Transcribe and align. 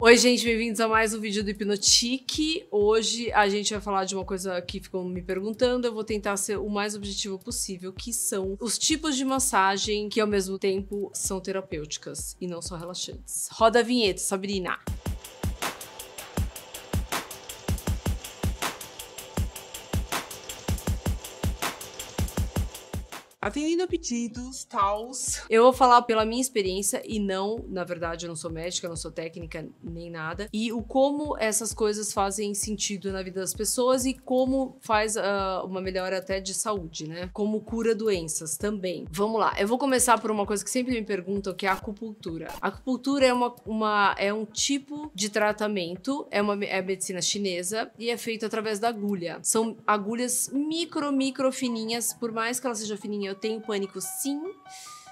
Oi, 0.00 0.16
gente, 0.16 0.44
bem-vindos 0.44 0.78
a 0.78 0.86
mais 0.86 1.12
um 1.12 1.18
vídeo 1.18 1.42
do 1.42 1.50
Hipnotique. 1.50 2.64
Hoje 2.70 3.32
a 3.32 3.48
gente 3.48 3.72
vai 3.72 3.82
falar 3.82 4.04
de 4.04 4.14
uma 4.14 4.24
coisa 4.24 4.62
que 4.62 4.78
ficam 4.78 5.02
me 5.02 5.20
perguntando. 5.20 5.88
Eu 5.88 5.92
vou 5.92 6.04
tentar 6.04 6.36
ser 6.36 6.56
o 6.56 6.68
mais 6.68 6.94
objetivo 6.94 7.36
possível, 7.36 7.92
que 7.92 8.12
são 8.12 8.56
os 8.60 8.78
tipos 8.78 9.16
de 9.16 9.24
massagem 9.24 10.08
que 10.08 10.20
ao 10.20 10.28
mesmo 10.28 10.56
tempo 10.56 11.10
são 11.12 11.40
terapêuticas 11.40 12.36
e 12.40 12.46
não 12.46 12.62
só 12.62 12.76
relaxantes. 12.76 13.48
Roda 13.50 13.80
a 13.80 13.82
vinheta, 13.82 14.20
Sabrina. 14.20 14.78
Atendendo 23.48 23.82
a 23.82 23.86
pedidos, 23.86 24.64
tals. 24.66 25.40
Eu 25.48 25.62
vou 25.62 25.72
falar 25.72 26.02
pela 26.02 26.22
minha 26.26 26.38
experiência 26.42 27.02
e 27.02 27.18
não, 27.18 27.64
na 27.66 27.82
verdade, 27.82 28.26
eu 28.26 28.28
não 28.28 28.36
sou 28.36 28.50
médica, 28.50 28.86
não 28.86 28.94
sou 28.94 29.10
técnica 29.10 29.66
nem 29.82 30.10
nada. 30.10 30.50
E 30.52 30.70
o 30.70 30.82
como 30.82 31.34
essas 31.38 31.72
coisas 31.72 32.12
fazem 32.12 32.52
sentido 32.52 33.10
na 33.10 33.22
vida 33.22 33.40
das 33.40 33.54
pessoas 33.54 34.04
e 34.04 34.12
como 34.12 34.76
faz 34.82 35.16
uh, 35.16 35.64
uma 35.64 35.80
melhora 35.80 36.18
até 36.18 36.40
de 36.40 36.52
saúde, 36.52 37.08
né? 37.08 37.30
Como 37.32 37.62
cura 37.62 37.94
doenças 37.94 38.58
também. 38.58 39.06
Vamos 39.10 39.40
lá, 39.40 39.58
eu 39.58 39.66
vou 39.66 39.78
começar 39.78 40.20
por 40.20 40.30
uma 40.30 40.44
coisa 40.44 40.62
que 40.62 40.70
sempre 40.70 40.92
me 40.92 41.02
perguntam, 41.02 41.54
que 41.54 41.64
é 41.64 41.70
a 41.70 41.72
acupuntura. 41.72 42.48
A 42.60 42.68
acupuntura 42.68 43.24
é, 43.24 43.32
uma, 43.32 43.56
uma, 43.64 44.14
é 44.18 44.30
um 44.30 44.44
tipo 44.44 45.10
de 45.14 45.30
tratamento, 45.30 46.26
é 46.30 46.42
uma 46.42 46.62
é 46.66 46.82
medicina 46.82 47.22
chinesa 47.22 47.90
e 47.98 48.10
é 48.10 48.18
feito 48.18 48.44
através 48.44 48.78
da 48.78 48.90
agulha. 48.90 49.38
São 49.42 49.74
agulhas 49.86 50.50
micro, 50.52 51.10
micro 51.10 51.50
fininhas, 51.50 52.12
por 52.12 52.30
mais 52.30 52.60
que 52.60 52.66
ela 52.66 52.74
seja 52.74 52.94
fininha 52.94 53.30
eu 53.30 53.37
tenho 53.38 53.60
pânico 53.60 54.00
sim. 54.00 54.40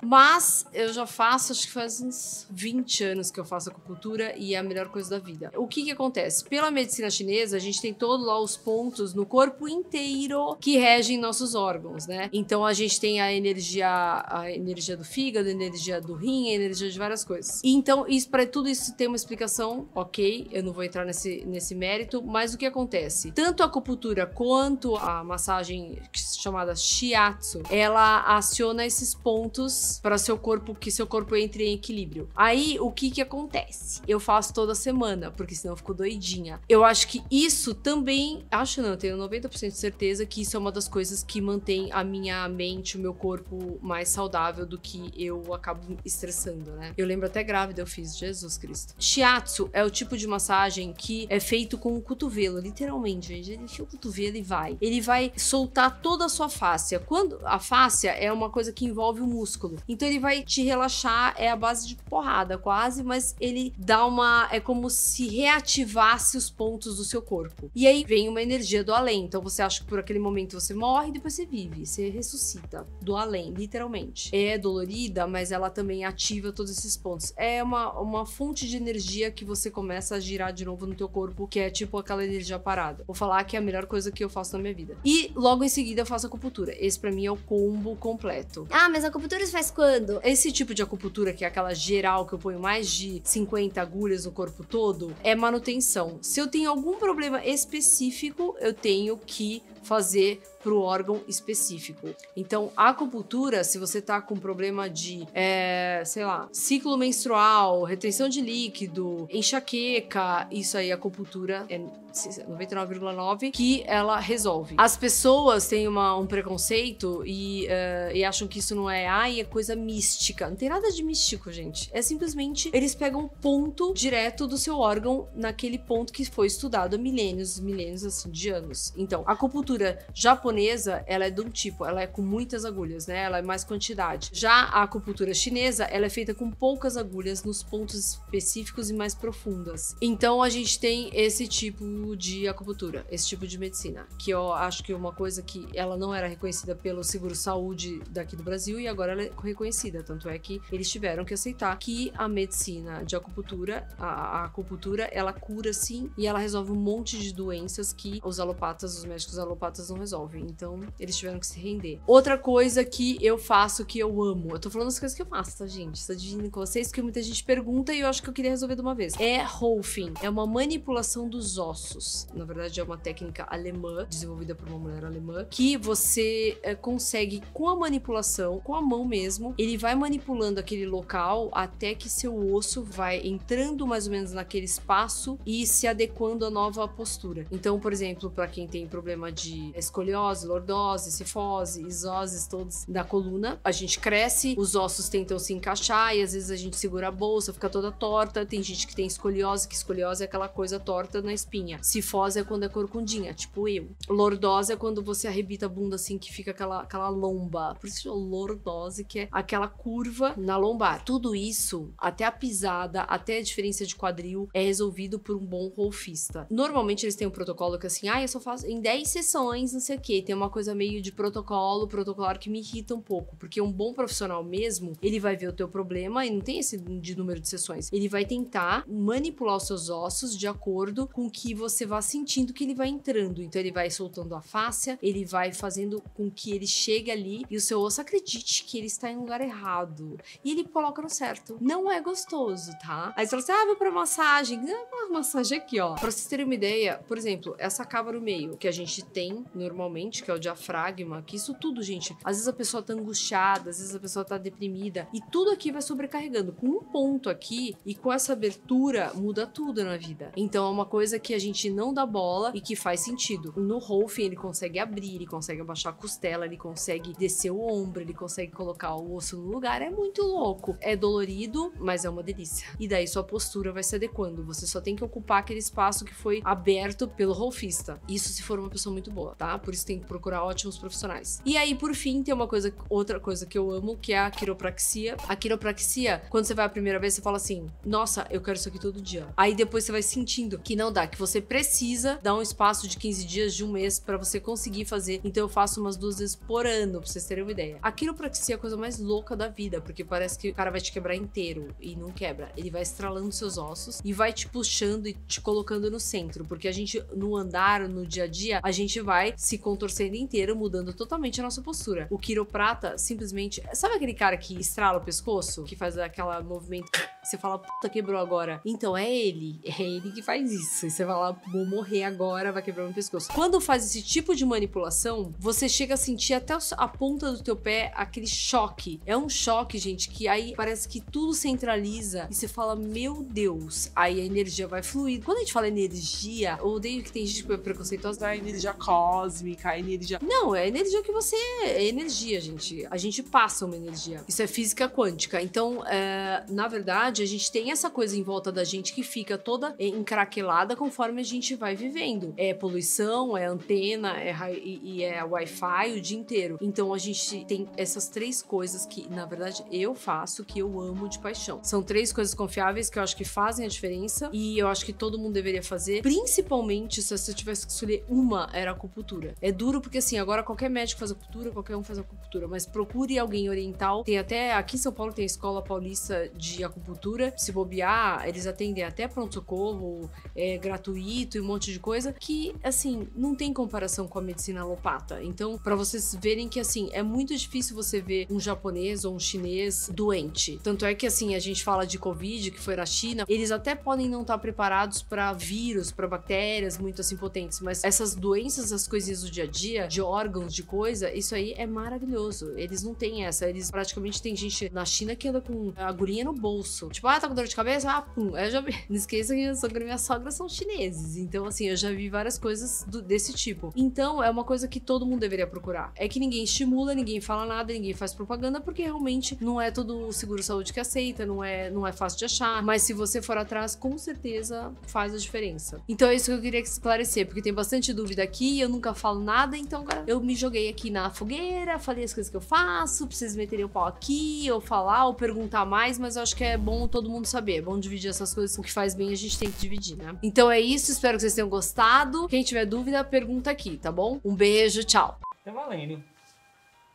Mas 0.02 0.66
eu 0.72 0.92
já 0.92 1.06
faço, 1.06 1.52
acho 1.52 1.66
que 1.66 1.72
faz 1.72 2.00
uns 2.00 2.46
20 2.50 3.04
anos 3.04 3.30
que 3.30 3.40
eu 3.40 3.44
faço 3.44 3.70
acupuntura 3.70 4.34
e 4.36 4.54
é 4.54 4.58
a 4.58 4.62
melhor 4.62 4.88
coisa 4.88 5.10
da 5.10 5.18
vida. 5.18 5.50
O 5.56 5.66
que 5.66 5.84
que 5.84 5.90
acontece? 5.90 6.44
Pela 6.44 6.70
medicina 6.70 7.10
chinesa, 7.10 7.56
a 7.56 7.60
gente 7.60 7.80
tem 7.80 7.94
todos 7.94 8.26
lá 8.26 8.38
os 8.40 8.56
pontos 8.56 9.14
no 9.14 9.24
corpo 9.24 9.68
inteiro 9.68 10.56
que 10.60 10.76
regem 10.76 11.18
nossos 11.18 11.54
órgãos, 11.54 12.06
né? 12.06 12.28
Então 12.32 12.64
a 12.64 12.72
gente 12.72 13.00
tem 13.00 13.20
a 13.20 13.32
energia, 13.32 14.24
a 14.26 14.50
energia 14.50 14.96
do 14.96 15.04
fígado, 15.04 15.48
a 15.48 15.52
energia 15.52 16.00
do 16.00 16.14
rim, 16.14 16.50
a 16.50 16.54
energia 16.54 16.90
de 16.90 16.98
várias 16.98 17.24
coisas. 17.24 17.60
Então, 17.64 18.06
isso 18.06 18.28
para 18.28 18.46
tudo 18.46 18.68
isso 18.68 18.94
tem 18.96 19.06
uma 19.06 19.16
explicação, 19.16 19.88
ok? 19.94 20.48
Eu 20.50 20.62
não 20.62 20.72
vou 20.72 20.84
entrar 20.84 21.04
nesse, 21.04 21.44
nesse 21.46 21.74
mérito, 21.74 22.22
mas 22.22 22.54
o 22.54 22.58
que 22.58 22.66
acontece? 22.66 23.32
Tanto 23.32 23.62
a 23.62 23.66
acupuntura 23.66 24.26
quanto 24.26 24.96
a 24.96 25.24
massagem 25.24 25.98
chamada 26.46 26.76
shiatsu, 26.76 27.62
ela 27.68 28.20
aciona 28.36 28.86
esses 28.86 29.14
pontos 29.14 29.98
para 30.00 30.16
seu 30.16 30.38
corpo, 30.38 30.74
que 30.74 30.92
seu 30.92 31.06
corpo 31.06 31.34
entre 31.34 31.64
em 31.64 31.74
equilíbrio. 31.74 32.28
Aí, 32.36 32.78
o 32.80 32.90
que 32.92 33.10
que 33.10 33.20
acontece? 33.20 34.00
Eu 34.06 34.20
faço 34.20 34.54
toda 34.54 34.74
semana, 34.74 35.30
porque 35.32 35.56
senão 35.56 35.72
eu 35.72 35.76
fico 35.76 35.92
doidinha. 35.92 36.60
Eu 36.68 36.84
acho 36.84 37.08
que 37.08 37.24
isso 37.30 37.74
também, 37.74 38.44
acho 38.50 38.80
não, 38.80 38.90
eu 38.90 38.96
tenho 38.96 39.18
90% 39.18 39.70
de 39.70 39.76
certeza 39.76 40.24
que 40.24 40.42
isso 40.42 40.56
é 40.56 40.60
uma 40.60 40.70
das 40.70 40.86
coisas 40.86 41.24
que 41.24 41.40
mantém 41.40 41.90
a 41.92 42.04
minha 42.04 42.48
mente, 42.48 42.96
o 42.96 43.00
meu 43.00 43.12
corpo 43.12 43.78
mais 43.82 44.08
saudável 44.08 44.64
do 44.64 44.78
que 44.78 45.10
eu 45.16 45.52
acabo 45.52 45.96
estressando, 46.04 46.72
né? 46.72 46.92
Eu 46.96 47.06
lembro 47.06 47.26
até 47.26 47.42
grávida 47.42 47.82
eu 47.82 47.86
fiz, 47.86 48.16
Jesus 48.16 48.56
Cristo. 48.56 48.94
Shiatsu 48.98 49.68
é 49.72 49.82
o 49.84 49.90
tipo 49.90 50.16
de 50.16 50.26
massagem 50.28 50.92
que 50.92 51.26
é 51.28 51.40
feito 51.40 51.76
com 51.76 51.96
o 51.96 52.00
cotovelo, 52.00 52.60
literalmente, 52.60 53.28
gente. 53.28 53.50
Ele 53.50 53.64
enfia 53.64 53.84
o 53.84 53.88
cotovelo 53.88 54.36
e 54.36 54.42
vai. 54.42 54.76
Ele 54.80 55.00
vai 55.00 55.32
soltar 55.36 56.00
toda 56.00 56.26
a 56.26 56.28
sua 56.36 56.48
fáscia. 56.48 56.98
Quando 56.98 57.38
a 57.44 57.58
fáscia 57.58 58.10
é 58.10 58.30
uma 58.30 58.50
coisa 58.50 58.72
que 58.72 58.84
envolve 58.84 59.20
o 59.20 59.26
músculo. 59.26 59.78
Então 59.88 60.06
ele 60.06 60.18
vai 60.18 60.42
te 60.42 60.62
relaxar, 60.62 61.34
é 61.36 61.50
a 61.50 61.56
base 61.56 61.88
de 61.88 61.96
porrada 61.96 62.58
quase, 62.58 63.02
mas 63.02 63.34
ele 63.40 63.72
dá 63.78 64.04
uma. 64.04 64.48
É 64.52 64.60
como 64.60 64.90
se 64.90 65.28
reativasse 65.28 66.36
os 66.36 66.50
pontos 66.50 66.96
do 66.96 67.04
seu 67.04 67.22
corpo. 67.22 67.70
E 67.74 67.86
aí 67.86 68.04
vem 68.04 68.28
uma 68.28 68.42
energia 68.42 68.84
do 68.84 68.92
além. 68.92 69.24
Então 69.24 69.40
você 69.40 69.62
acha 69.62 69.80
que 69.80 69.86
por 69.86 69.98
aquele 69.98 70.18
momento 70.18 70.60
você 70.60 70.74
morre, 70.74 71.10
depois 71.10 71.34
você 71.34 71.46
vive, 71.46 71.86
você 71.86 72.08
ressuscita 72.10 72.86
do 73.00 73.16
além, 73.16 73.52
literalmente. 73.52 74.34
É 74.34 74.58
dolorida, 74.58 75.26
mas 75.26 75.50
ela 75.50 75.70
também 75.70 76.04
ativa 76.04 76.52
todos 76.52 76.70
esses 76.70 76.96
pontos. 76.96 77.32
É 77.36 77.62
uma, 77.62 77.92
uma 77.98 78.26
fonte 78.26 78.68
de 78.68 78.76
energia 78.76 79.30
que 79.30 79.44
você 79.44 79.70
começa 79.70 80.16
a 80.16 80.20
girar 80.20 80.52
de 80.52 80.64
novo 80.64 80.86
no 80.86 80.94
teu 80.94 81.08
corpo, 81.08 81.48
que 81.48 81.58
é 81.58 81.70
tipo 81.70 81.98
aquela 81.98 82.24
energia 82.24 82.58
parada. 82.58 83.04
Vou 83.06 83.14
falar 83.14 83.42
que 83.44 83.56
é 83.56 83.58
a 83.58 83.62
melhor 83.62 83.86
coisa 83.86 84.10
que 84.12 84.22
eu 84.22 84.28
faço 84.28 84.56
na 84.56 84.62
minha 84.62 84.74
vida. 84.74 84.96
E 85.04 85.32
logo 85.34 85.64
em 85.64 85.68
seguida 85.68 86.02
eu 86.02 86.06
faço 86.06 86.25
acupuntura. 86.26 86.74
Esse 86.78 86.98
para 86.98 87.10
mim 87.10 87.26
é 87.26 87.30
o 87.30 87.36
combo 87.36 87.96
completo. 87.96 88.66
Ah, 88.70 88.88
mas 88.88 89.04
a 89.04 89.08
acupuntura 89.08 89.46
faz 89.46 89.70
quando? 89.70 90.20
Esse 90.22 90.52
tipo 90.52 90.74
de 90.74 90.82
acupuntura, 90.82 91.32
que 91.32 91.44
é 91.44 91.48
aquela 91.48 91.74
geral 91.74 92.26
que 92.26 92.32
eu 92.32 92.38
ponho 92.38 92.58
mais 92.58 92.90
de 92.90 93.20
50 93.24 93.80
agulhas 93.80 94.26
no 94.26 94.32
corpo 94.32 94.64
todo, 94.64 95.14
é 95.22 95.34
manutenção. 95.34 96.18
Se 96.20 96.40
eu 96.40 96.48
tenho 96.48 96.70
algum 96.70 96.96
problema 96.96 97.44
específico, 97.44 98.56
eu 98.60 98.74
tenho 98.74 99.16
que 99.16 99.62
fazer 99.86 100.40
para 100.66 100.74
o 100.74 100.80
órgão 100.80 101.20
específico. 101.28 102.08
Então, 102.36 102.72
a 102.76 102.88
acupuntura, 102.88 103.62
se 103.62 103.78
você 103.78 104.02
tá 104.02 104.20
com 104.20 104.34
problema 104.36 104.90
de, 104.90 105.24
é, 105.32 106.02
sei 106.04 106.24
lá, 106.24 106.48
ciclo 106.50 106.96
menstrual, 106.96 107.84
retenção 107.84 108.28
de 108.28 108.40
líquido, 108.40 109.28
enxaqueca, 109.30 110.48
isso 110.50 110.76
aí, 110.76 110.90
a 110.90 110.96
acupuntura 110.96 111.64
é 111.68 111.78
99,9 111.78 113.52
que 113.52 113.84
ela 113.86 114.18
resolve. 114.18 114.74
As 114.78 114.96
pessoas 114.96 115.68
têm 115.68 115.86
uma, 115.86 116.16
um 116.16 116.26
preconceito 116.26 117.22
e, 117.26 117.66
uh, 117.66 118.16
e 118.16 118.24
acham 118.24 118.48
que 118.48 118.58
isso 118.58 118.74
não 118.74 118.88
é, 118.88 119.06
ai, 119.06 119.40
é 119.40 119.44
coisa 119.44 119.76
mística. 119.76 120.48
Não 120.48 120.56
tem 120.56 120.68
nada 120.68 120.90
de 120.90 121.02
místico, 121.02 121.52
gente. 121.52 121.90
É 121.92 122.00
simplesmente 122.00 122.70
eles 122.72 122.94
pegam 122.94 123.24
um 123.24 123.28
ponto 123.28 123.92
direto 123.92 124.46
do 124.46 124.56
seu 124.56 124.78
órgão 124.78 125.28
naquele 125.34 125.78
ponto 125.78 126.12
que 126.12 126.24
foi 126.24 126.46
estudado 126.46 126.94
há 126.94 126.98
milênios, 126.98 127.60
milênios 127.60 128.04
assim, 128.04 128.30
de 128.30 128.48
anos. 128.48 128.92
Então, 128.96 129.22
a 129.26 129.32
acupuntura 129.32 129.75
japonesa, 130.14 131.04
ela 131.06 131.26
é 131.26 131.30
de 131.30 131.40
um 131.40 131.50
tipo, 131.50 131.84
ela 131.84 132.02
é 132.02 132.06
com 132.06 132.22
muitas 132.22 132.64
agulhas, 132.64 133.06
né? 133.06 133.22
Ela 133.24 133.38
é 133.38 133.42
mais 133.42 133.64
quantidade. 133.64 134.30
Já 134.32 134.52
a 134.52 134.82
acupuntura 134.82 135.32
chinesa, 135.34 135.84
ela 135.84 136.06
é 136.06 136.10
feita 136.10 136.34
com 136.34 136.50
poucas 136.50 136.96
agulhas 136.96 137.44
nos 137.44 137.62
pontos 137.62 137.94
específicos 137.94 138.90
e 138.90 138.94
mais 138.94 139.14
profundas. 139.14 139.94
Então, 140.00 140.42
a 140.42 140.48
gente 140.48 140.78
tem 140.78 141.10
esse 141.12 141.46
tipo 141.46 142.16
de 142.16 142.48
acupuntura, 142.48 143.06
esse 143.10 143.26
tipo 143.26 143.46
de 143.46 143.58
medicina, 143.58 144.06
que 144.18 144.30
eu 144.30 144.52
acho 144.52 144.82
que 144.82 144.92
é 144.92 144.96
uma 144.96 145.12
coisa 145.12 145.42
que 145.42 145.66
ela 145.74 145.96
não 145.96 146.14
era 146.14 146.26
reconhecida 146.26 146.74
pelo 146.74 147.02
seguro 147.02 147.34
saúde 147.34 148.00
daqui 148.10 148.36
do 148.36 148.42
Brasil 148.42 148.80
e 148.80 148.88
agora 148.88 149.12
ela 149.12 149.22
é 149.22 149.30
reconhecida, 149.42 150.02
tanto 150.02 150.28
é 150.28 150.38
que 150.38 150.60
eles 150.70 150.90
tiveram 150.90 151.24
que 151.24 151.34
aceitar 151.34 151.76
que 151.78 152.12
a 152.16 152.28
medicina 152.28 153.04
de 153.04 153.16
acupuntura, 153.16 153.86
a, 153.98 154.06
a 154.06 154.44
acupuntura, 154.44 155.04
ela 155.12 155.32
cura 155.32 155.72
sim 155.72 156.10
e 156.16 156.26
ela 156.26 156.38
resolve 156.38 156.72
um 156.72 156.76
monte 156.76 157.18
de 157.18 157.32
doenças 157.32 157.92
que 157.92 158.20
os 158.24 158.40
alopatas, 158.40 158.96
os 158.98 159.04
médicos 159.04 159.38
alopatas 159.38 159.65
não 159.88 159.98
resolvem. 159.98 160.44
Então, 160.44 160.80
eles 160.98 161.16
tiveram 161.16 161.38
que 161.38 161.46
se 161.46 161.58
render. 161.58 162.00
Outra 162.06 162.36
coisa 162.38 162.84
que 162.84 163.18
eu 163.20 163.38
faço 163.38 163.84
que 163.84 163.98
eu 163.98 164.22
amo, 164.22 164.50
eu 164.52 164.58
tô 164.58 164.70
falando 164.70 164.88
as 164.88 164.98
coisas 164.98 165.16
que 165.16 165.22
eu 165.22 165.26
faço, 165.26 165.58
tá, 165.58 165.66
gente? 165.66 165.96
Estou 165.96 166.16
dividindo 166.16 166.50
com 166.50 166.60
vocês 166.60 166.90
que 166.90 167.02
muita 167.02 167.22
gente 167.22 167.44
pergunta 167.44 167.92
e 167.92 168.00
eu 168.00 168.08
acho 168.08 168.22
que 168.22 168.28
eu 168.28 168.34
queria 168.34 168.50
resolver 168.50 168.74
de 168.74 168.80
uma 168.80 168.94
vez. 168.94 169.14
É 169.18 169.42
Rolfing, 169.42 170.14
é 170.22 170.28
uma 170.28 170.46
manipulação 170.46 171.28
dos 171.28 171.58
ossos. 171.58 172.26
Na 172.34 172.44
verdade, 172.44 172.78
é 172.80 172.82
uma 172.82 172.96
técnica 172.96 173.46
alemã, 173.48 174.06
desenvolvida 174.08 174.54
por 174.54 174.68
uma 174.68 174.78
mulher 174.78 175.04
alemã, 175.04 175.46
que 175.50 175.76
você 175.76 176.58
é, 176.62 176.74
consegue, 176.74 177.42
com 177.52 177.68
a 177.68 177.76
manipulação, 177.76 178.60
com 178.60 178.74
a 178.74 178.82
mão 178.82 179.04
mesmo, 179.04 179.54
ele 179.58 179.76
vai 179.76 179.94
manipulando 179.94 180.60
aquele 180.60 180.86
local 180.86 181.50
até 181.52 181.94
que 181.94 182.08
seu 182.08 182.54
osso 182.54 182.82
vai 182.82 183.20
entrando 183.26 183.86
mais 183.86 184.06
ou 184.06 184.12
menos 184.12 184.32
naquele 184.32 184.64
espaço 184.64 185.38
e 185.44 185.66
se 185.66 185.86
adequando 185.86 186.44
à 186.44 186.50
nova 186.50 186.86
postura. 186.86 187.46
Então, 187.50 187.78
por 187.78 187.92
exemplo, 187.92 188.30
para 188.30 188.46
quem 188.46 188.66
tem 188.66 188.86
problema 188.86 189.30
de 189.30 189.55
escoliose, 189.74 190.46
lordose, 190.46 191.12
cifose, 191.12 191.82
isoses, 191.86 192.46
todos 192.46 192.84
da 192.86 193.04
coluna, 193.04 193.60
a 193.64 193.70
gente 193.70 193.98
cresce, 193.98 194.54
os 194.58 194.74
ossos 194.74 195.08
tentam 195.08 195.38
se 195.38 195.52
encaixar 195.52 196.14
e 196.14 196.22
às 196.22 196.32
vezes 196.32 196.50
a 196.50 196.56
gente 196.56 196.76
segura 196.76 197.08
a 197.08 197.10
bolsa, 197.10 197.52
fica 197.52 197.68
toda 197.68 197.90
torta. 197.90 198.44
Tem 198.44 198.62
gente 198.62 198.86
que 198.86 198.94
tem 198.94 199.06
escoliose, 199.06 199.68
que 199.68 199.74
escoliose 199.74 200.22
é 200.22 200.26
aquela 200.26 200.48
coisa 200.48 200.78
torta 200.78 201.22
na 201.22 201.32
espinha. 201.32 201.78
Cifose 201.82 202.38
é 202.38 202.44
quando 202.44 202.64
é 202.64 202.68
corcundinha, 202.68 203.32
tipo 203.34 203.68
eu. 203.68 203.88
Lordose 204.08 204.72
é 204.72 204.76
quando 204.76 205.02
você 205.02 205.28
arrebita 205.28 205.66
a 205.66 205.68
bunda 205.68 205.96
assim, 205.96 206.18
que 206.18 206.32
fica 206.32 206.50
aquela, 206.50 206.80
aquela 206.80 207.08
lomba. 207.08 207.74
Por 207.80 207.86
isso 207.88 208.12
lordose, 208.12 209.04
que 209.04 209.20
é 209.20 209.28
aquela 209.30 209.68
curva 209.68 210.34
na 210.36 210.56
lombar. 210.56 211.04
Tudo 211.04 211.34
isso, 211.34 211.92
até 211.98 212.24
a 212.24 212.32
pisada, 212.32 213.02
até 213.02 213.38
a 213.38 213.42
diferença 213.42 213.86
de 213.86 213.96
quadril, 213.96 214.48
é 214.52 214.62
resolvido 214.62 215.18
por 215.18 215.36
um 215.36 215.44
bom 215.44 215.68
rolfista. 215.68 216.46
Normalmente 216.50 217.04
eles 217.04 217.14
têm 217.14 217.26
um 217.26 217.30
protocolo 217.30 217.78
que 217.78 217.86
assim, 217.86 218.08
ah, 218.08 218.20
eu 218.20 218.28
só 218.28 218.40
faço 218.40 218.66
em 218.66 218.80
10 218.80 219.08
sessões 219.08 219.35
não 219.44 219.80
sei 219.80 219.96
o 219.96 220.00
quê. 220.00 220.22
Tem 220.24 220.34
uma 220.34 220.50
coisa 220.50 220.74
meio 220.74 221.00
de 221.00 221.12
protocolo, 221.12 221.86
protocolar 221.86 222.38
que 222.38 222.50
me 222.50 222.60
irrita 222.60 222.94
um 222.94 223.00
pouco, 223.00 223.36
porque 223.36 223.60
um 223.60 223.72
bom 223.72 223.92
profissional 223.92 224.42
mesmo, 224.42 224.92
ele 225.02 225.20
vai 225.20 225.36
ver 225.36 225.48
o 225.48 225.52
teu 225.52 225.68
problema 225.68 226.24
e 226.24 226.30
não 226.30 226.40
tem 226.40 226.58
esse 226.58 226.76
de 226.78 227.16
número 227.16 227.40
de 227.40 227.48
sessões. 227.48 227.92
Ele 227.92 228.08
vai 228.08 228.24
tentar 228.24 228.84
manipular 228.88 229.56
os 229.56 229.66
seus 229.66 229.88
ossos 229.88 230.36
de 230.36 230.46
acordo 230.46 231.06
com 231.06 231.30
que 231.30 231.54
você 231.54 231.86
vá 231.86 232.00
sentindo 232.00 232.52
que 232.52 232.64
ele 232.64 232.74
vai 232.74 232.88
entrando. 232.88 233.42
Então 233.42 233.60
ele 233.60 233.72
vai 233.72 233.90
soltando 233.90 234.34
a 234.34 234.40
fáscia, 234.40 234.98
ele 235.02 235.24
vai 235.24 235.52
fazendo 235.52 236.02
com 236.14 236.30
que 236.30 236.52
ele 236.52 236.66
chegue 236.66 237.10
ali 237.10 237.44
e 237.50 237.56
o 237.56 237.60
seu 237.60 237.80
osso 237.80 238.00
acredite 238.00 238.64
que 238.64 238.78
ele 238.78 238.86
está 238.86 239.10
em 239.10 239.16
lugar 239.16 239.40
errado. 239.40 240.18
E 240.44 240.52
ele 240.52 240.64
coloca 240.64 241.02
no 241.02 241.10
certo. 241.10 241.56
Não 241.60 241.90
é 241.90 242.00
gostoso, 242.00 242.72
tá? 242.78 243.12
Aí 243.16 243.26
você 243.26 243.30
fala 243.30 243.42
assim: 243.42 243.52
ah, 243.52 243.66
vou 243.66 243.76
pra 243.76 243.90
massagem. 243.90 244.60
Ah, 244.70 244.96
uma 244.96 245.18
massagem 245.18 245.58
aqui, 245.58 245.80
ó. 245.80 245.94
Pra 245.94 246.10
vocês 246.10 246.26
terem 246.26 246.44
uma 246.44 246.54
ideia, 246.54 247.00
por 247.06 247.18
exemplo, 247.18 247.54
essa 247.58 247.84
cava 247.84 248.12
no 248.12 248.20
meio 248.20 248.56
que 248.56 248.68
a 248.68 248.72
gente 248.72 249.04
tem 249.04 249.25
normalmente, 249.54 250.22
que 250.22 250.30
é 250.30 250.34
o 250.34 250.38
diafragma, 250.38 251.22
que 251.22 251.36
isso 251.36 251.54
tudo, 251.54 251.82
gente. 251.82 252.16
Às 252.24 252.36
vezes 252.36 252.48
a 252.48 252.52
pessoa 252.52 252.82
tá 252.82 252.92
angustiada, 252.92 253.70
às 253.70 253.78
vezes 253.78 253.94
a 253.94 253.98
pessoa 253.98 254.24
tá 254.24 254.38
deprimida. 254.38 255.08
E 255.12 255.20
tudo 255.20 255.50
aqui 255.50 255.72
vai 255.72 255.82
sobrecarregando. 255.82 256.52
Com 256.52 256.66
um 256.66 256.82
ponto 256.82 257.28
aqui 257.28 257.76
e 257.84 257.94
com 257.94 258.12
essa 258.12 258.32
abertura, 258.32 259.12
muda 259.14 259.46
tudo 259.46 259.84
na 259.84 259.96
vida. 259.96 260.32
Então 260.36 260.66
é 260.66 260.70
uma 260.70 260.86
coisa 260.86 261.18
que 261.18 261.34
a 261.34 261.38
gente 261.38 261.70
não 261.70 261.92
dá 261.92 262.04
bola 262.04 262.52
e 262.54 262.60
que 262.60 262.76
faz 262.76 263.00
sentido. 263.00 263.52
No 263.56 263.78
Rolfing 263.78 264.24
ele 264.24 264.36
consegue 264.36 264.78
abrir, 264.78 265.16
ele 265.16 265.26
consegue 265.26 265.60
abaixar 265.60 265.92
a 265.92 265.96
costela, 265.96 266.44
ele 266.44 266.56
consegue 266.56 267.12
descer 267.14 267.50
o 267.50 267.60
ombro, 267.60 268.00
ele 268.00 268.14
consegue 268.14 268.52
colocar 268.52 268.94
o 268.94 269.14
osso 269.14 269.36
no 269.36 269.48
lugar. 269.50 269.82
É 269.82 269.90
muito 269.90 270.22
louco. 270.22 270.76
É 270.80 270.96
dolorido, 270.96 271.72
mas 271.78 272.04
é 272.04 272.10
uma 272.10 272.22
delícia. 272.22 272.68
E 272.78 272.88
daí 272.88 273.06
sua 273.06 273.24
postura 273.24 273.72
vai 273.72 273.82
se 273.82 273.94
adequando. 273.94 274.44
Você 274.44 274.66
só 274.66 274.80
tem 274.80 274.96
que 274.96 275.04
ocupar 275.04 275.40
aquele 275.40 275.58
espaço 275.58 276.04
que 276.04 276.14
foi 276.14 276.40
aberto 276.44 277.08
pelo 277.08 277.32
rolfista. 277.32 278.00
Isso 278.08 278.28
se 278.28 278.42
for 278.42 278.58
uma 278.58 278.70
pessoa 278.70 278.92
muito 278.92 279.10
boa, 279.16 279.34
tá? 279.34 279.58
Por 279.58 279.72
isso 279.72 279.86
tem 279.86 279.98
que 279.98 280.06
procurar 280.06 280.44
ótimos 280.44 280.76
profissionais. 280.76 281.40
E 281.44 281.56
aí, 281.56 281.74
por 281.74 281.94
fim, 281.94 282.22
tem 282.22 282.34
uma 282.34 282.46
coisa, 282.46 282.72
outra 282.90 283.18
coisa 283.18 283.46
que 283.46 283.56
eu 283.56 283.70
amo, 283.70 283.96
que 283.96 284.12
é 284.12 284.18
a 284.18 284.30
quiropraxia. 284.30 285.16
A 285.26 285.34
quiropraxia, 285.34 286.22
quando 286.28 286.44
você 286.44 286.52
vai 286.52 286.66
a 286.66 286.68
primeira 286.68 286.98
vez, 286.98 287.14
você 287.14 287.22
fala 287.22 287.38
assim: 287.38 287.66
"Nossa, 287.84 288.26
eu 288.30 288.42
quero 288.42 288.58
isso 288.58 288.68
aqui 288.68 288.78
todo 288.78 289.00
dia". 289.00 289.26
Aí 289.34 289.54
depois 289.54 289.84
você 289.84 289.92
vai 289.92 290.02
sentindo 290.02 290.58
que 290.58 290.76
não 290.76 290.92
dá, 290.92 291.06
que 291.06 291.18
você 291.18 291.40
precisa 291.40 292.18
dar 292.22 292.34
um 292.34 292.42
espaço 292.42 292.86
de 292.86 292.98
15 292.98 293.24
dias, 293.24 293.54
de 293.54 293.64
um 293.64 293.72
mês 293.72 293.98
para 293.98 294.18
você 294.18 294.38
conseguir 294.38 294.84
fazer. 294.84 295.20
Então 295.24 295.44
eu 295.44 295.48
faço 295.48 295.80
umas 295.80 295.96
duas 295.96 296.18
vezes 296.18 296.36
por 296.36 296.66
ano, 296.66 297.00
pra 297.00 297.08
vocês 297.08 297.24
terem 297.24 297.42
uma 297.42 297.52
ideia. 297.52 297.78
A 297.82 297.90
quiropraxia 297.90 298.54
é 298.54 298.56
a 298.56 298.60
coisa 298.60 298.76
mais 298.76 298.98
louca 298.98 299.34
da 299.34 299.48
vida, 299.48 299.80
porque 299.80 300.04
parece 300.04 300.38
que 300.38 300.50
o 300.50 300.54
cara 300.54 300.70
vai 300.70 300.80
te 300.80 300.92
quebrar 300.92 301.14
inteiro 301.14 301.74
e 301.80 301.96
não 301.96 302.10
quebra. 302.10 302.52
Ele 302.54 302.70
vai 302.70 302.82
estralando 302.82 303.32
seus 303.32 303.56
ossos 303.56 304.00
e 304.04 304.12
vai 304.12 304.32
te 304.32 304.46
puxando 304.46 305.06
e 305.06 305.14
te 305.14 305.40
colocando 305.40 305.90
no 305.90 305.98
centro, 305.98 306.44
porque 306.44 306.68
a 306.68 306.72
gente 306.72 307.02
no 307.14 307.34
andar, 307.36 307.88
no 307.88 308.06
dia 308.06 308.24
a 308.24 308.26
dia, 308.26 308.60
a 308.62 308.70
gente 308.70 309.00
vai 309.06 309.32
se 309.36 309.56
contorcendo 309.56 310.16
inteiro, 310.16 310.56
mudando 310.56 310.92
totalmente 310.92 311.40
a 311.40 311.44
nossa 311.44 311.62
postura. 311.62 312.08
O 312.10 312.18
quiroprata 312.18 312.98
simplesmente, 312.98 313.62
sabe 313.72 313.94
aquele 313.94 314.12
cara 314.12 314.36
que 314.36 314.58
estrala 314.58 314.98
o 314.98 315.04
pescoço, 315.04 315.62
que 315.62 315.76
faz 315.76 315.96
aquela 315.96 316.42
movimento 316.42 316.90
você 317.26 317.38
fala, 317.38 317.58
puta, 317.58 317.88
quebrou 317.88 318.20
agora. 318.20 318.60
Então 318.64 318.96
é 318.96 319.10
ele. 319.10 319.60
É 319.64 319.82
ele 319.82 320.12
que 320.12 320.22
faz 320.22 320.52
isso. 320.52 320.86
E 320.86 320.90
você 320.90 321.04
lá, 321.04 321.32
vou 321.52 321.66
morrer 321.66 322.04
agora, 322.04 322.52
vai 322.52 322.62
quebrar 322.62 322.84
meu 322.84 322.94
pescoço. 322.94 323.28
Quando 323.32 323.60
faz 323.60 323.84
esse 323.84 324.02
tipo 324.02 324.34
de 324.34 324.44
manipulação, 324.44 325.34
você 325.38 325.68
chega 325.68 325.94
a 325.94 325.96
sentir 325.96 326.34
até 326.34 326.56
a 326.76 326.88
ponta 326.88 327.32
do 327.32 327.42
teu 327.42 327.56
pé 327.56 327.92
aquele 327.94 328.26
choque. 328.26 329.00
É 329.04 329.16
um 329.16 329.28
choque, 329.28 329.78
gente, 329.78 330.08
que 330.08 330.28
aí 330.28 330.54
parece 330.56 330.88
que 330.88 331.00
tudo 331.00 331.34
centraliza 331.34 332.28
e 332.30 332.34
você 332.34 332.48
fala, 332.48 332.76
meu 332.76 333.22
Deus. 333.22 333.90
Aí 333.94 334.20
a 334.20 334.24
energia 334.24 334.66
vai 334.66 334.82
fluir. 334.82 335.22
Quando 335.22 335.38
a 335.38 335.40
gente 335.40 335.52
fala 335.52 335.68
energia, 335.68 336.58
eu 336.60 336.68
odeio 336.68 337.02
que 337.02 337.12
tem 337.12 337.26
gente 337.26 337.44
que 337.44 337.52
é 337.52 337.56
preconceituosa. 337.56 338.20
Da 338.20 338.36
energia 338.36 338.72
cósmica, 338.72 339.70
a 339.70 339.78
energia. 339.78 340.18
Não, 340.22 340.54
é 340.54 340.66
energia 340.66 341.02
que 341.02 341.12
você. 341.12 341.36
É 341.62 341.84
energia, 341.84 342.40
gente. 342.40 342.86
A 342.90 342.96
gente 342.96 343.22
passa 343.22 343.66
uma 343.66 343.76
energia. 343.76 344.24
Isso 344.28 344.40
é 344.42 344.46
física 344.46 344.88
quântica. 344.88 345.42
Então, 345.42 345.84
é, 345.86 346.44
na 346.48 346.68
verdade, 346.68 347.15
a 347.22 347.26
gente 347.26 347.50
tem 347.50 347.70
essa 347.70 347.90
coisa 347.90 348.16
em 348.16 348.22
volta 348.22 348.50
da 348.50 348.64
gente 348.64 348.92
que 348.92 349.02
fica 349.02 349.38
toda 349.38 349.74
encraquelada 349.78 350.76
conforme 350.76 351.20
a 351.20 351.24
gente 351.24 351.54
vai 351.54 351.74
vivendo. 351.74 352.34
É 352.36 352.54
poluição, 352.54 353.36
é 353.36 353.46
antena, 353.46 354.20
é 354.20 354.34
e, 354.54 355.02
é 355.02 355.22
Wi-Fi 355.24 355.92
o 355.92 356.00
dia 356.00 356.18
inteiro. 356.18 356.58
Então 356.60 356.92
a 356.92 356.98
gente 356.98 357.44
tem 357.46 357.68
essas 357.76 358.08
três 358.08 358.42
coisas 358.42 358.86
que, 358.86 359.08
na 359.08 359.26
verdade, 359.26 359.64
eu 359.70 359.94
faço, 359.94 360.44
que 360.44 360.58
eu 360.58 360.80
amo 360.80 361.08
de 361.08 361.18
paixão. 361.18 361.60
São 361.62 361.82
três 361.82 362.12
coisas 362.12 362.34
confiáveis 362.34 362.90
que 362.90 362.98
eu 362.98 363.02
acho 363.02 363.16
que 363.16 363.24
fazem 363.24 363.66
a 363.66 363.68
diferença 363.68 364.30
e 364.32 364.58
eu 364.58 364.68
acho 364.68 364.84
que 364.84 364.92
todo 364.92 365.18
mundo 365.18 365.32
deveria 365.32 365.62
fazer, 365.62 366.02
principalmente 366.02 367.02
se 367.02 367.16
você 367.16 367.32
tivesse 367.32 367.66
que 367.66 367.72
escolher 367.72 368.04
uma, 368.08 368.48
era 368.52 368.70
acupuntura. 368.70 369.34
É 369.40 369.52
duro 369.52 369.80
porque, 369.80 369.98
assim, 369.98 370.18
agora 370.18 370.42
qualquer 370.42 370.70
médico 370.70 370.98
faz 370.98 371.10
acupuntura, 371.10 371.50
qualquer 371.50 371.76
um 371.76 371.82
faz 371.82 371.98
acupuntura, 371.98 372.48
mas 372.48 372.66
procure 372.66 373.18
alguém 373.18 373.48
oriental. 373.48 374.04
Tem 374.04 374.18
até, 374.18 374.52
aqui 374.54 374.76
em 374.76 374.78
São 374.78 374.92
Paulo 374.92 375.12
tem 375.12 375.22
a 375.22 375.26
Escola 375.26 375.62
Paulista 375.62 376.28
de 376.34 376.64
Acupuntura. 376.64 377.05
Se 377.36 377.52
bobear, 377.52 378.26
eles 378.26 378.46
atendem 378.46 378.84
até 378.84 379.06
pronto-socorro, 379.06 380.10
é 380.34 380.58
gratuito 380.58 381.36
e 381.36 381.40
um 381.40 381.44
monte 381.44 381.72
de 381.72 381.78
coisa, 381.78 382.12
que, 382.12 382.54
assim, 382.62 383.08
não 383.14 383.34
tem 383.34 383.52
comparação 383.52 384.08
com 384.08 384.18
a 384.18 384.22
medicina 384.22 384.62
alopata. 384.62 385.22
Então, 385.22 385.58
para 385.58 385.74
vocês 385.74 386.16
verem 386.20 386.48
que, 386.48 386.58
assim, 386.58 386.88
é 386.92 387.02
muito 387.02 387.36
difícil 387.36 387.76
você 387.76 388.00
ver 388.00 388.26
um 388.30 388.40
japonês 388.40 389.04
ou 389.04 389.14
um 389.14 389.18
chinês 389.18 389.90
doente. 389.92 390.58
Tanto 390.62 390.84
é 390.84 390.94
que, 390.94 391.06
assim, 391.06 391.34
a 391.34 391.38
gente 391.38 391.62
fala 391.62 391.86
de 391.86 391.98
Covid, 391.98 392.50
que 392.50 392.60
foi 392.60 392.76
na 392.76 392.86
China, 392.86 393.24
eles 393.28 393.50
até 393.50 393.74
podem 393.74 394.08
não 394.08 394.22
estar 394.22 394.38
preparados 394.38 395.02
para 395.02 395.32
vírus, 395.32 395.92
para 395.92 396.08
bactérias 396.08 396.78
muito 396.78 397.00
assim 397.00 397.16
potentes, 397.16 397.60
mas 397.60 397.84
essas 397.84 398.14
doenças, 398.14 398.72
as 398.72 398.86
coisinhas 398.86 399.22
do 399.22 399.30
dia 399.30 399.44
a 399.44 399.46
dia, 399.46 399.86
de 399.86 400.00
órgãos, 400.00 400.54
de 400.54 400.62
coisa, 400.62 401.12
isso 401.12 401.34
aí 401.34 401.52
é 401.56 401.66
maravilhoso. 401.66 402.52
Eles 402.56 402.82
não 402.82 402.94
têm 402.94 403.24
essa, 403.24 403.48
eles 403.48 403.70
praticamente 403.70 404.22
tem 404.22 404.34
gente 404.34 404.70
na 404.72 404.84
China 404.84 405.14
que 405.14 405.28
anda 405.28 405.40
com 405.40 405.72
agulhinha 405.76 406.24
no 406.24 406.32
bolso. 406.32 406.88
Tipo, 406.96 407.08
ah, 407.08 407.20
tá 407.20 407.28
com 407.28 407.34
dor 407.34 407.44
de 407.46 407.54
cabeça? 407.54 407.90
Ah, 407.90 408.00
pum. 408.00 408.34
Eu 408.38 408.50
já 408.50 408.62
vi. 408.62 408.74
Não 408.88 408.96
esqueça 408.96 409.34
que 409.34 409.44
a 409.44 409.54
sogra 409.54 409.82
e 409.82 409.84
minha 409.84 409.98
sogra 409.98 410.30
são 410.30 410.48
chineses. 410.48 411.18
Então, 411.18 411.44
assim, 411.44 411.68
eu 411.68 411.76
já 411.76 411.90
vi 411.90 412.08
várias 412.08 412.38
coisas 412.38 412.86
do, 412.88 413.02
desse 413.02 413.34
tipo. 413.34 413.70
Então, 413.76 414.22
é 414.22 414.30
uma 414.30 414.44
coisa 414.44 414.66
que 414.66 414.80
todo 414.80 415.04
mundo 415.04 415.20
deveria 415.20 415.46
procurar. 415.46 415.92
É 415.94 416.08
que 416.08 416.18
ninguém 416.18 416.44
estimula, 416.44 416.94
ninguém 416.94 417.20
fala 417.20 417.44
nada, 417.44 417.70
ninguém 417.70 417.92
faz 417.92 418.14
propaganda, 418.14 418.62
porque 418.62 418.82
realmente 418.82 419.36
não 419.42 419.60
é 419.60 419.70
todo 419.70 420.06
o 420.06 420.12
seguro-saúde 420.12 420.72
que 420.72 420.80
aceita, 420.80 421.26
não 421.26 421.44
é, 421.44 421.68
não 421.68 421.86
é 421.86 421.92
fácil 421.92 422.18
de 422.18 422.24
achar. 422.24 422.62
Mas 422.62 422.80
se 422.80 422.94
você 422.94 423.20
for 423.20 423.36
atrás, 423.36 423.76
com 423.76 423.98
certeza 423.98 424.72
faz 424.86 425.12
a 425.12 425.18
diferença. 425.18 425.82
Então, 425.86 426.08
é 426.08 426.14
isso 426.14 426.30
que 426.30 426.32
eu 426.38 426.40
queria 426.40 426.60
esclarecer, 426.60 427.26
porque 427.26 427.42
tem 427.42 427.52
bastante 427.52 427.92
dúvida 427.92 428.22
aqui, 428.22 428.58
eu 428.58 428.70
nunca 428.70 428.94
falo 428.94 429.20
nada, 429.20 429.54
então 429.54 429.84
eu 430.06 430.18
me 430.18 430.34
joguei 430.34 430.70
aqui 430.70 430.88
na 430.88 431.10
fogueira, 431.10 431.78
falei 431.78 432.04
as 432.04 432.14
coisas 432.14 432.30
que 432.30 432.36
eu 432.38 432.40
faço, 432.40 433.06
pra 433.06 433.14
vocês 433.14 433.36
meterem 433.36 433.66
o 433.66 433.68
pau 433.68 433.84
aqui, 433.84 434.50
ou 434.50 434.62
falar, 434.62 435.04
ou 435.04 435.12
perguntar 435.12 435.66
mais, 435.66 435.98
mas 435.98 436.16
eu 436.16 436.22
acho 436.22 436.34
que 436.34 436.42
é 436.42 436.56
bom 436.76 436.86
todo 436.86 437.08
mundo 437.08 437.26
saber. 437.26 437.56
É 437.56 437.62
bom 437.62 437.78
dividir 437.78 438.10
essas 438.10 438.34
coisas. 438.34 438.56
O 438.58 438.62
que 438.62 438.72
faz 438.72 438.94
bem, 438.94 439.10
a 439.10 439.16
gente 439.16 439.38
tem 439.38 439.50
que 439.50 439.58
dividir, 439.58 439.96
né? 439.96 440.16
Então 440.22 440.50
é 440.50 440.60
isso, 440.60 440.90
espero 440.90 441.16
que 441.16 441.22
vocês 441.22 441.34
tenham 441.34 441.48
gostado. 441.48 442.28
Quem 442.28 442.42
tiver 442.42 442.66
dúvida, 442.66 443.02
pergunta 443.02 443.50
aqui, 443.50 443.78
tá 443.78 443.90
bom? 443.90 444.20
Um 444.24 444.34
beijo, 444.34 444.84
tchau. 444.84 445.18
Tá 445.44 445.52
valendo. 445.52 446.02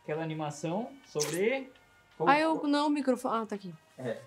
Aquela 0.02 0.22
animação 0.22 0.90
sobre. 1.06 1.70
Ah, 2.26 2.38
eu. 2.38 2.62
Não, 2.66 2.86
o 2.86 2.90
microfone. 2.90 3.42
Ah, 3.42 3.46
tá 3.46 3.54
aqui. 3.54 3.74
É. 3.98 4.20